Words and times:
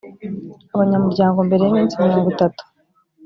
abanyamuryango 0.73 1.37
mbere 1.47 1.61
y 1.63 1.69
iminsi 1.71 1.99
mirongo 2.03 2.27
itatu 2.35 2.61